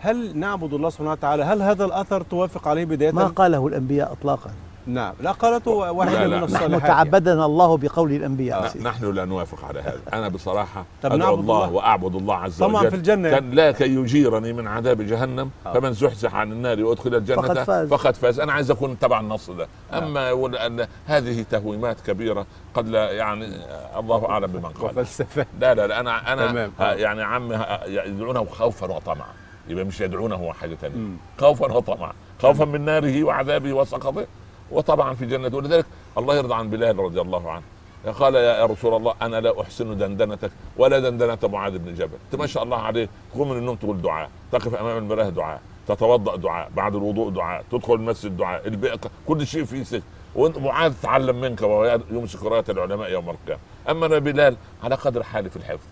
هل 0.01 0.39
نعبد 0.39 0.73
الله 0.75 0.91
سبحانه 0.91 1.11
وتعالى؟ 1.11 1.43
هل 1.43 1.63
هذا 1.63 1.85
الأثر 1.85 2.23
توافق 2.23 2.69
عليه 2.69 2.85
بداية؟ 2.85 3.13
ما 3.13 3.27
قاله 3.27 3.67
الأنبياء 3.67 4.13
إطلاقا. 4.13 4.51
نعم 4.87 5.15
لا 5.21 5.33
قالته 5.33 5.71
واحدة 5.71 6.13
لا، 6.19 6.25
من 6.25 6.31
لا. 6.31 6.37
نحن 6.37 6.45
الصالحات 6.45 6.91
تعبدنا 6.91 7.47
الله 7.47 7.77
بقول 7.77 8.13
الأنبياء 8.13 8.73
ن- 8.79 8.83
نحن 8.83 9.11
لا 9.15 9.25
نوافق 9.25 9.65
على 9.65 9.81
هذا 9.81 10.01
أنا 10.13 10.29
بصراحة 10.29 10.85
طب 11.03 11.13
أدعو 11.13 11.19
نعبد 11.29 11.39
الله 11.41 11.65
الله. 11.65 11.75
وأعبد 11.77 12.15
الله 12.15 12.35
عز 12.35 12.59
طمعا 12.59 12.81
وجل 12.81 12.91
في 12.91 12.97
الجنة 12.97 13.31
كان 13.31 13.51
لا 13.51 13.71
كي 13.73 13.85
يجيرني 13.95 14.53
من 14.53 14.67
عذاب 14.67 15.03
جهنم 15.03 15.51
آه. 15.67 15.73
فمن 15.73 15.93
زحزح 15.93 16.35
عن 16.35 16.53
النار 16.53 16.85
وأدخل 16.85 17.15
الجنة 17.15 17.43
فقد 17.43 17.59
فاز. 17.63 17.89
فقد 17.89 18.15
فاز 18.17 18.41
أنا 18.41 18.53
عايز 18.53 18.71
أكون 18.71 18.99
تبع 18.99 19.21
النص 19.21 19.51
ده. 19.51 19.67
أما 19.93 20.29
يقول 20.29 20.57
أن 20.57 20.87
هذه 21.07 21.45
تهويمات 21.51 22.01
كبيرة 22.01 22.47
قد 22.75 22.89
لا 22.89 23.11
يعني 23.11 23.45
آه، 23.47 24.01
الله 24.01 24.29
أعلم 24.29 24.47
بمن 24.47 24.65
قال 24.65 24.85
وفلسفة 24.85 25.47
لا 25.61 25.75
لا 25.75 25.87
لا 25.87 26.01
أنا 26.01 26.33
أنا 26.33 26.47
تمام. 26.47 26.73
يعني 26.81 27.23
عمي 27.23 27.59
يدعونه 27.87 28.45
خوفا 28.45 28.87
وطمعا 28.93 29.27
يبقى 29.69 29.85
مش 29.85 30.01
يدعونه 30.01 30.35
هو 30.37 30.53
حاجة 30.53 30.75
ثانية 30.75 30.97
مم. 30.97 31.17
خوفا 31.41 31.73
وطمعا 31.73 32.13
خوفا 32.43 32.65
من 32.65 32.81
ناره 32.85 33.25
وعذابه 33.25 33.73
وسخطه 33.73 34.27
وطبعا 34.73 35.15
في 35.15 35.27
جنته 35.27 35.57
ولذلك 35.57 35.87
الله 36.19 36.37
يرضى 36.37 36.55
عن 36.55 36.71
بلال 36.71 36.99
رضي 36.99 37.21
الله 37.21 37.51
عنه. 37.51 37.63
قال 38.21 38.35
يا 38.35 38.67
رسول 38.67 38.95
الله 38.95 39.15
أنا 39.23 39.41
لا 39.41 39.61
أحسن 39.61 39.99
دندنتك 39.99 40.51
ولا 40.77 40.99
دندنة 40.99 41.39
معاذ 41.45 41.79
بن 41.79 41.95
جبل. 41.95 42.17
أنت 42.25 42.41
ما 42.41 42.47
شاء 42.47 42.63
الله 42.63 42.77
عليه 42.77 43.09
تقوم 43.35 43.51
من 43.51 43.57
النوم 43.59 43.77
تقول 43.77 44.03
دعاء. 44.03 44.31
تقف 44.53 44.75
أمام 44.75 44.99
المراه 44.99 45.29
دعاء. 45.29 45.61
تتوضأ 45.89 46.37
دعاء. 46.37 46.71
بعد 46.77 46.95
الوضوء 46.95 47.31
دعاء. 47.31 47.65
تدخل 47.73 47.95
المسجد 47.95 48.37
دعاء. 48.37 48.69
البيئة 48.69 49.01
كل 49.29 49.47
شيء 49.47 49.65
فيه 49.65 49.83
سكر 49.83 50.03
وأنت 50.35 50.59
معاذ 50.59 50.95
تعلم 51.03 51.41
منك 51.41 51.63
وهو 51.63 52.01
يمسك 52.11 52.43
رايه 52.43 52.65
العلماء 52.69 53.11
يوم 53.11 53.31
القيامة. 53.31 53.61
أما 53.91 54.07
أنا 54.07 54.19
بلال 54.19 54.57
على 54.85 54.95
قدر 54.95 55.23
حالي 55.23 55.51
في 55.51 55.57
الحفظ. 55.57 55.87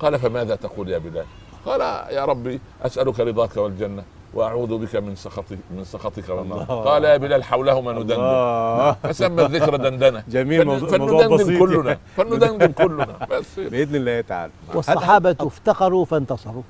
قال 0.00 0.18
فماذا 0.18 0.56
تقول 0.56 0.88
يا 0.88 0.98
بلال؟ 0.98 1.26
قال 1.66 1.80
يا 2.14 2.24
ربي 2.24 2.60
أسألك 2.82 3.20
رضاك 3.20 3.56
والجنة. 3.56 4.04
وأعوذ 4.34 4.78
بك 4.78 4.96
من 4.96 5.16
سخطك 5.16 5.58
من 5.70 5.84
سخطك 5.84 6.28
والنار 6.28 6.62
الله. 6.62 6.84
قال 6.84 7.04
يا 7.04 7.16
بلال 7.16 7.44
حولهما 7.44 7.92
ندندن. 7.92 9.10
فسمى 9.12 9.42
الذكر 9.46 9.76
دندنة. 9.76 10.22
جميل 10.28 10.62
فن- 10.80 10.98
موضوع, 10.98 11.26
بسيط. 11.26 11.58
كلنا. 11.58 11.98
فلندندن 12.16 12.72
كلنا. 12.72 13.26
بس. 13.30 13.60
بإذن 13.60 13.96
الله 13.96 14.20
تعالى. 14.20 14.52
والصحابة 14.74 15.36
افتقروا 15.40 16.04
فانتصروا. 16.04 16.62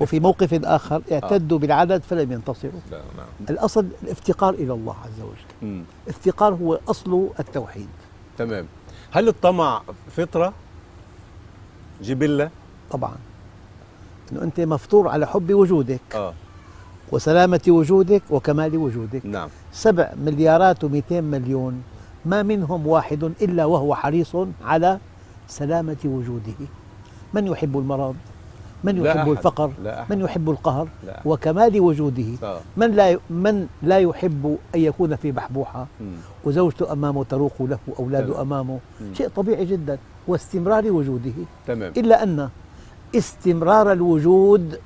وفي 0.00 0.20
موقف 0.20 0.64
آخر 0.64 1.02
اعتدوا 1.12 1.58
بالعدد 1.58 2.02
فلم 2.02 2.32
ينتصروا. 2.32 2.80
لا 2.90 2.98
نعم. 3.16 3.26
الأصل 3.50 3.86
الافتقار 4.02 4.54
إلى 4.54 4.72
الله 4.72 4.96
عز 5.04 5.20
وجل. 5.20 5.68
مم. 5.68 5.82
افتقار 6.08 6.54
هو 6.54 6.78
أصل 6.88 7.28
التوحيد. 7.40 7.88
تمام. 8.38 8.66
هل 9.10 9.28
الطمع 9.28 9.82
فطرة؟ 10.16 10.52
جبلة؟ 12.02 12.50
طبعا. 12.90 13.14
أنه 14.32 14.42
أنت 14.42 14.60
مفطور 14.60 15.08
على 15.08 15.26
حب 15.26 15.52
وجودك 15.52 16.00
آه 16.14 16.32
وسلامة 17.12 17.60
وجودك 17.68 18.22
وكمال 18.30 18.76
وجودك 18.76 19.26
نعم 19.26 19.48
سبع 19.72 20.12
مليارات 20.24 20.84
ومئتين 20.84 21.24
مليون 21.24 21.82
ما 22.24 22.42
منهم 22.42 22.86
واحد 22.86 23.24
إلا 23.42 23.64
وهو 23.64 23.94
حريص 23.94 24.36
على 24.64 24.98
سلامة 25.48 25.96
وجوده 26.04 26.58
من 27.34 27.46
يحب 27.46 27.78
المرض 27.78 28.14
من 28.84 28.96
لا 29.02 29.08
يحب 29.10 29.18
أحد. 29.18 29.28
الفقر 29.28 29.70
لا 29.82 30.00
أحد. 30.02 30.12
من 30.12 30.20
يحب 30.24 30.50
القهر 30.50 30.88
لا 31.06 31.18
أحد. 31.18 31.26
وكمال 31.26 31.80
وجوده 31.80 32.24
آه. 32.42 32.60
من 32.76 32.90
لا 32.90 33.18
من 33.30 33.66
لا 33.82 33.98
يحب 33.98 34.58
أن 34.74 34.80
يكون 34.80 35.16
في 35.16 35.32
بحبوحة. 35.32 35.86
وزوجته 36.44 36.92
أمامه 36.92 37.24
تروق 37.24 37.52
له 37.62 37.78
أولاده 37.98 38.26
تمام. 38.34 38.40
أمامه. 38.40 38.78
شيء 39.14 39.28
طبيعي 39.28 39.64
جدا 39.64 39.98
واستمرار 40.28 40.90
وجوده 40.92 41.32
تمام 41.66 41.92
إلا 41.96 42.22
أن 42.22 42.48
استمرار 43.14 43.92
الوجود 43.92 44.80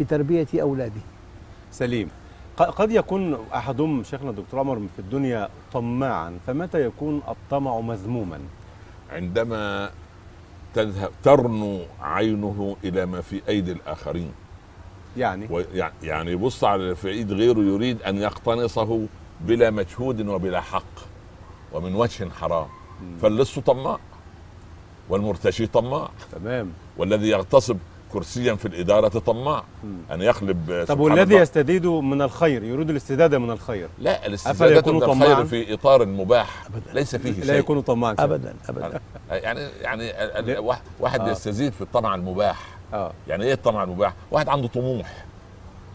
بتربية 0.00 0.46
أولاده. 0.54 1.00
سليم. 1.72 2.08
قد 2.56 2.90
يكون 2.90 3.38
أحدهم 3.54 4.02
شيخنا 4.04 4.30
الدكتور 4.30 4.60
عمر 4.60 4.76
في 4.76 4.98
الدنيا 4.98 5.48
طماعا 5.72 6.38
فمتى 6.46 6.82
يكون 6.84 7.22
الطمع 7.28 7.80
مذموما؟ 7.80 8.38
عندما 9.12 9.90
تذهب 10.74 11.10
ترنو 11.22 11.80
عينه 12.00 12.76
إلى 12.84 13.06
ما 13.06 13.20
في 13.20 13.42
أيدي 13.48 13.72
الآخرين. 13.72 14.32
يعني؟ 15.16 15.46
ويع- 15.50 15.92
يعني 16.02 16.30
يبص 16.32 16.64
على 16.64 16.94
في 16.94 17.08
إيد 17.08 17.32
غيره 17.32 17.58
يريد 17.60 18.02
أن 18.02 18.16
يقتنصه 18.16 19.06
بلا 19.40 19.70
مجهود 19.70 20.26
وبلا 20.28 20.60
حق 20.60 20.94
ومن 21.72 21.94
وجه 21.94 22.28
حرام. 22.40 22.66
فاللص 23.22 23.58
طماع. 23.58 23.98
والمرتشي 25.08 25.66
طماع. 25.66 26.08
تمام. 26.32 26.72
والذي 26.98 27.28
يغتصب 27.28 27.78
كرسيا 28.12 28.54
في 28.54 28.68
الإدارة 28.68 29.08
طماع. 29.08 29.64
أن 30.12 30.22
يخلب 30.22 30.84
طب 30.88 31.00
والذي 31.00 31.22
الله. 31.22 31.40
يستزيد 31.40 31.86
من 31.86 32.22
الخير 32.22 32.64
يريد 32.64 32.90
الاستزادة 32.90 33.38
من 33.38 33.50
الخير. 33.50 33.88
لا 33.98 34.26
الاستزادة 34.26 34.92
من؟ 34.92 35.02
الخير 35.02 35.44
في 35.44 35.74
إطار 35.74 36.06
مباح. 36.06 36.66
ليس 36.92 37.16
فيه 37.16 37.30
لا 37.32 37.46
شيء. 37.46 37.54
يكون 37.54 37.80
طماعا. 37.80 38.14
شيء. 38.14 38.24
ابدا. 38.24 38.54
ابدا. 38.68 39.00
يعني 39.30 39.60
يعني 39.60 40.12
واحد- 41.00 41.20
آه. 41.20 41.30
يستزيد 41.30 41.72
في 41.72 41.80
الطمع 41.82 42.14
المباح. 42.14 42.64
آه. 42.94 43.12
يعني 43.28 43.44
إيه 43.44 43.52
الطمع 43.52 43.82
المباح؟ 43.82 44.14
واحد 44.30 44.48
عنده 44.48 44.68
طموح. 44.68 45.24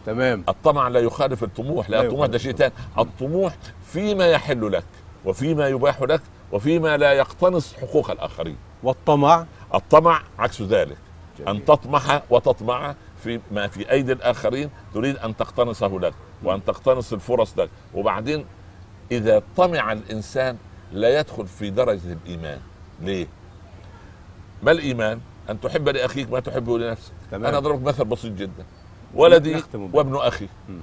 تمام. 0.05 0.43
الطمع 0.49 0.87
لا 0.87 0.99
يخالف 0.99 1.43
الطموح 1.43 1.89
لا 1.89 1.97
لا 1.97 2.03
الطموح 2.03 2.25
ده 2.27 2.37
شيء 2.37 2.55
ثاني 2.55 2.73
الطموح 2.99 3.55
فيما 3.91 4.25
يحل 4.27 4.71
لك 4.71 4.83
وفيما 5.25 5.67
يباح 5.67 6.01
لك 6.01 6.21
وفيما 6.51 6.97
لا 6.97 7.13
يقتنص 7.13 7.73
حقوق 7.73 8.11
الآخرين. 8.11 8.55
والطمع 8.83 9.45
الطمع 9.73 10.21
عكس 10.39 10.61
ذلك 10.61 10.97
جميل. 11.39 11.49
أن 11.49 11.65
تطمح 11.65 12.21
وتطمع 12.29 12.95
في 13.23 13.39
ما 13.51 13.67
في 13.67 13.91
أيدي 13.91 14.11
الآخرين 14.11 14.69
تريد 14.93 15.17
أن 15.17 15.37
تقتنصه 15.37 15.99
لك 15.99 16.13
وأن 16.43 16.65
تقتنص 16.65 17.13
الفرص 17.13 17.57
لك 17.59 17.69
وبعدين 17.93 18.45
إذا 19.11 19.41
طمع 19.57 19.91
الإنسان 19.91 20.57
لا 20.91 21.19
يدخل 21.19 21.47
في 21.47 21.69
درجة 21.69 22.13
الإيمان 22.13 22.59
ليه؟ 23.01 23.27
ما 24.63 24.71
الإيمان؟ 24.71 25.19
أن 25.49 25.61
تحب 25.61 25.89
لأخيك 25.89 26.31
ما 26.31 26.39
تحبه 26.39 26.79
لنفسك 26.79 27.11
تمام. 27.31 27.45
أنا 27.45 27.57
أضربك 27.57 27.81
مثل 27.87 28.05
بسيط 28.05 28.31
جدا 28.33 28.65
ولدي. 29.13 29.63
وابن 29.73 30.15
أخي 30.15 30.47
مم. 30.69 30.81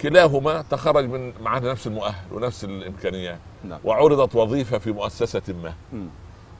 كلاهما 0.00 0.62
تخرج 0.70 1.04
من 1.04 1.32
معنا 1.42 1.70
نفس 1.72 1.86
المؤهل 1.86 2.32
ونفس 2.32 2.64
الإمكانيات 2.64 3.38
نعم 3.64 3.78
وعرضت 3.84 4.34
وظيفة 4.34 4.78
في 4.78 4.92
مؤسسة 4.92 5.42
ما 5.62 5.74
مم. 5.92 6.06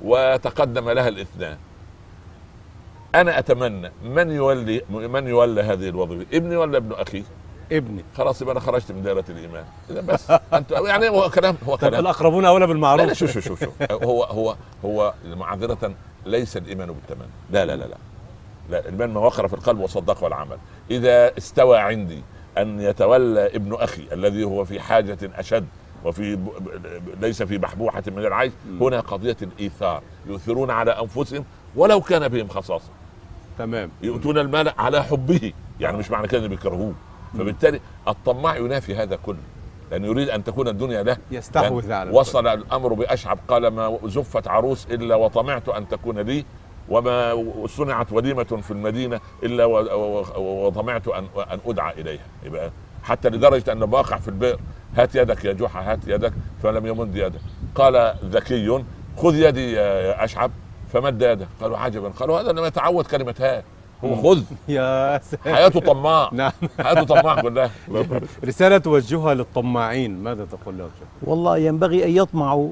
وتقدم 0.02 0.90
لها 0.90 1.08
الاثنان. 1.08 1.56
أنا 3.14 3.38
أتمنى 3.38 3.90
من 4.04 4.30
يولي 4.30 4.82
من 4.90 5.28
يولى 5.28 5.62
هذه 5.62 5.88
الوظيفة؟ 5.88 6.26
ابني 6.36 6.56
ولا 6.56 6.76
ابن 6.78 6.92
أخي؟ 6.92 7.24
ابني. 7.72 8.04
خلاص 8.16 8.42
يبقى 8.42 8.52
أنا 8.52 8.60
خرجت 8.60 8.92
من 8.92 9.02
دائرة 9.02 9.24
الإيمان. 9.28 9.64
إذا 9.90 10.00
بس. 10.00 10.30
أنت 10.30 10.70
يعني 10.90 11.08
هو 11.08 11.30
كلام 11.30 11.56
هو 11.68 11.76
كلام. 11.76 12.00
الأقربون 12.00 12.44
أولى 12.44 12.60
لا 12.60 12.66
بالمعروف 12.66 13.12
شوف 13.12 13.30
شوف 13.30 13.44
شوف 13.44 13.64
شوف. 13.64 13.92
هو 13.92 14.24
هو 14.24 14.56
هو 14.84 15.14
معذرة 15.24 15.94
ليس 16.26 16.56
الإيمان 16.56 16.88
بالتمني 16.92 17.28
لا 17.50 17.64
لا 17.64 17.76
لا 17.76 17.84
لا. 17.84 17.96
لا 18.70 18.78
الإيمان 18.78 19.10
ما 19.10 19.20
وقر 19.20 19.48
في 19.48 19.54
القلب 19.54 19.80
وصدق 19.80 20.24
والعمل. 20.24 20.58
إذا 20.90 21.38
استوى 21.38 21.78
عندي 21.78 22.22
أن 22.58 22.80
يتولى 22.80 23.46
ابن 23.46 23.74
أخي 23.74 24.02
الذي 24.12 24.44
هو 24.44 24.64
في 24.64 24.80
حاجة 24.80 25.18
أشد 25.22 25.66
وفي 26.04 26.38
ليس 27.20 27.42
في 27.42 27.58
بحبوحه 27.58 28.02
من 28.06 28.18
العيش. 28.18 28.52
هنا 28.80 29.00
قضية 29.00 29.36
الإيثار. 29.42 30.02
يؤثرون 30.26 30.70
على 30.70 30.90
أنفسهم 30.90 31.44
ولو 31.76 32.00
كان 32.00 32.28
بهم 32.28 32.48
خصاصة. 32.48 32.90
تمام. 33.58 33.90
يؤتون 34.02 34.38
المال 34.38 34.72
على 34.78 35.04
حبه. 35.04 35.52
يعني 35.80 35.96
مش 35.96 36.10
معنى 36.10 36.28
كده 36.28 36.46
بيكرهوه 36.46 36.94
فبالتالي 37.34 37.80
الطماع 38.08 38.56
ينافي 38.56 38.96
هذا 38.96 39.16
كله. 39.16 39.38
لأنه 39.90 40.06
يريد 40.06 40.28
أن 40.28 40.44
تكون 40.44 40.68
الدنيا 40.68 41.02
له. 41.02 41.16
يستحوذ 41.30 41.92
على 41.92 42.10
وصل 42.10 42.46
الأمر 42.46 42.92
بأشعب. 42.92 43.38
قال 43.48 43.66
ما 43.66 43.98
زفت 44.04 44.48
عروس 44.48 44.86
إلا 44.90 45.14
وطمعت 45.14 45.68
أن 45.68 45.88
تكون 45.88 46.18
لي. 46.18 46.44
وما 46.88 47.46
صنعت 47.66 48.12
وليمة 48.12 48.42
في 48.44 48.70
المدينة 48.70 49.20
إلا 49.42 49.64
وطمعت 50.36 51.08
أن 51.08 51.26
أن 51.36 51.58
أدعى 51.66 52.00
إليها. 52.00 52.26
يبقى 52.44 52.70
حتى 53.02 53.28
لدرجة 53.28 53.72
أن 53.72 53.82
واقع 53.82 54.18
في 54.18 54.28
البئر 54.28 54.58
هات 54.96 55.14
يدك 55.14 55.44
يا 55.44 55.52
جحا 55.52 55.92
هات 55.92 55.98
يدك 56.06 56.32
فلم 56.62 56.86
يمد 56.86 57.16
يده 57.16 57.38
قال 57.74 58.14
ذكي 58.24 58.84
خذ 59.16 59.34
يدي 59.34 59.72
يا 59.72 60.24
أشعب. 60.24 60.50
فمد 60.92 61.22
يده. 61.22 61.46
قالوا 61.60 61.78
عجبا. 61.78 62.08
قالوا 62.08 62.40
هذا 62.40 62.52
لم 62.52 62.64
يتعود 62.64 63.06
كلمة 63.06 63.34
هات 63.40 63.64
هو 64.04 64.16
خذ. 64.22 64.42
يا 64.68 65.18
ساتر. 65.18 65.54
حياته 65.54 65.80
طماع. 65.80 66.30
نعم. 66.32 66.52
حياته 66.80 67.02
طماع 67.02 67.40
كلها 67.42 67.70
رسالة 68.44 68.78
توجهها 68.78 69.34
للطماعين. 69.34 70.22
ماذا 70.22 70.44
تقول 70.44 70.78
لهم؟ 70.78 70.90
والله 71.22 71.58
ينبغي 71.58 72.04
أن 72.04 72.10
يطمعوا 72.10 72.70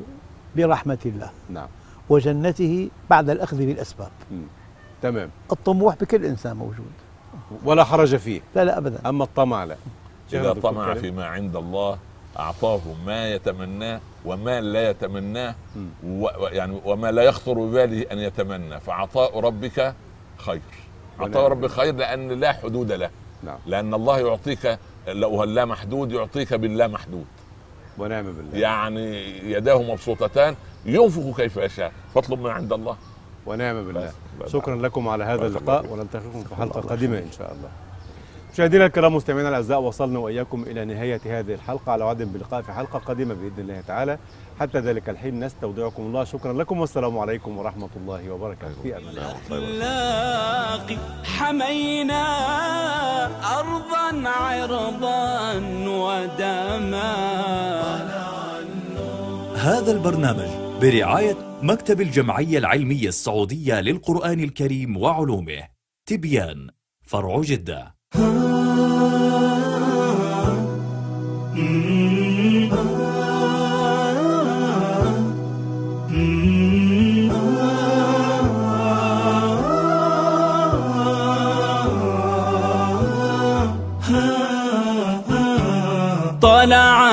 برحمة 0.57 0.99
الله 1.07 1.31
نعم. 1.51 1.69
وجنته 2.09 2.89
بعد 3.11 3.31
الأخذ 3.31 3.57
بالأسباب. 3.57 4.11
تمام. 5.03 5.31
الطموح 5.53 5.97
بكل 5.97 6.25
إنسان 6.25 6.57
موجود. 6.57 6.93
ولا 7.65 7.85
حرج 7.85 8.17
فيه. 8.17 8.41
لا 8.57 8.65
لا 8.65 8.79
ابدا. 8.79 8.99
أما 9.09 9.25
الطمع 9.25 9.65
لا. 9.65 9.77
دكتور 10.33 10.73
طمع. 10.73 10.95
فيما 10.95 11.25
عند 11.27 11.57
الله 11.57 11.99
أعطاه 12.39 12.81
ما 13.07 13.31
يتمناه 13.31 14.01
وما 14.25 14.61
لا 14.61 14.91
يتمناه 14.91 15.55
و 16.07 16.29
يعني 16.53 16.81
وما 16.85 17.11
لا 17.13 17.23
يخطر 17.23 17.53
بباله 17.53 18.07
أن 18.13 18.19
يتمنى. 18.19 18.81
فعطاء 18.81 19.41
ربك 19.41 19.95
خير. 20.37 20.61
عطاء. 21.21 21.49
ربك 21.49 21.71
خير 21.71 21.95
لأن 21.95 22.29
لا 22.29 22.53
حدود 22.53 22.93
له. 22.93 23.11
نعم. 23.43 23.59
لأن 23.67 23.95
الله 23.95 24.19
يعطيك 24.19 24.79
لو 25.09 25.43
اللا 25.45 25.65
محدود 25.65 26.13
يعطيك 26.13 26.55
باللا 26.55 26.87
محدود. 26.89 27.25
ونعم 27.99 28.25
بالله. 28.33 28.59
يعني 28.59 29.29
يداه 29.53 29.83
مبسوطتان 29.83 30.55
ينفق 30.87 31.37
كيف 31.37 31.57
يشاء. 31.57 31.93
فاطلب 32.15 32.41
من 32.41 32.51
عند 32.51 32.73
الله. 32.73 32.97
ونعم 33.47 33.87
بالله. 33.87 34.07
بس- 34.07 34.13
بس- 34.45 34.51
شكرا 34.53 34.77
لكم 34.77 35.09
على 35.09 35.25
هذا 35.25 35.47
اللقاء 35.47 35.87
ونلتقيكم 35.93 36.45
في 36.45 36.55
حلقة 36.55 36.81
قادمة 36.81 37.19
إن 37.19 37.33
شاء 37.39 37.53
الله. 37.53 37.71
مشاهدينا 38.53 38.87
الكرام 38.87 39.15
مستمعينا 39.15 39.49
الأعزاء 39.49 39.81
وصلنا 39.81 40.19
وإياكم 40.19 40.63
إلى 40.63 40.85
نهاية 40.85 41.21
هذه 41.27 41.55
الحلقة. 41.55 41.93
على 41.93 42.05
وعد 42.05 42.23
بلقاء 42.23 42.63
في 42.63 42.73
حلقة 42.73 42.99
قادمة 42.99 43.35
بإذن 43.35 43.59
الله 43.59 43.81
تعالى. 43.81 44.19
حتى 44.61 44.79
ذلك 44.79 45.09
الحين 45.09 45.45
نستودعكم 45.45 46.03
الله. 46.03 46.25
شكرا 46.25 46.53
لكم 46.53 46.81
والسلام 46.81 47.19
عليكم 47.19 47.59
ورحمة 47.59 47.89
الله 47.97 48.31
وبركاته. 48.31 48.83
في 48.83 48.97
أمان 48.97 49.09
الله. 49.51 50.97
حمينا 51.25 52.25
أرضا 53.59 54.29
عرضا 54.29 55.55
ودما. 55.89 57.13
هذا 59.57 59.93
البرنامج 59.93 60.49
برعاية 60.83 61.37
مكتب 61.63 62.01
الجمعية 62.01 62.59
العلمية 62.59 63.09
السعودية 63.09 63.81
للقرآن 63.81 64.41
الكريم 64.41 64.97
وعلومه 64.97 65.69
تبيان 66.07 66.69
فرع 67.03 67.41
جدة. 67.41 67.92
طلع 68.15 68.25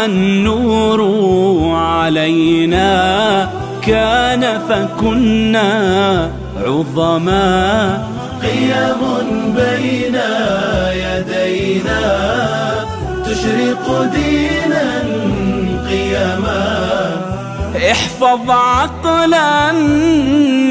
النور 0.05 1.01
علينا 1.75 3.49
كان 3.81 4.61
فكنا 4.69 6.31
عظما. 6.65 8.18
قيم 8.41 9.01
بين 9.55 10.17
يدينا 10.93 12.01
تشرق 13.25 14.09
دينا 14.13 15.03
قيما 15.89 16.69
احفظ 17.91 18.49
عقلا 18.51 19.71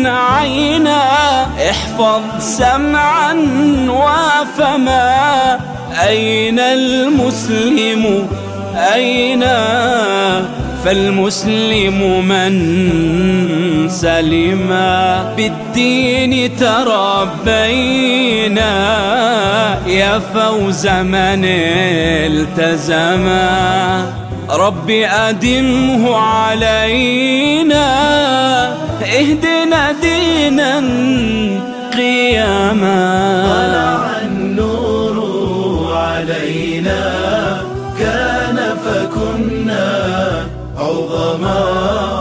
عينا 0.04 1.02
احفظ 1.70 2.22
سمعا 2.38 3.34
وفما 3.88 5.58
أين 6.08 6.58
المسلم؟ 6.58 8.28
أين 8.94 9.42
فالمسلم 10.84 12.24
من 12.28 12.54
سلم 13.88 14.68
بالدين 15.36 16.56
تربينا 16.56 18.68
يا 19.86 20.18
فوز 20.34 20.86
من 20.86 21.44
التزما 22.24 24.12
رب 24.50 24.90
أدمه 24.90 26.16
علينا 26.16 27.86
اهدنا 29.02 29.92
دينا 30.02 30.80
قياما 31.96 33.28
عظما 41.38 42.17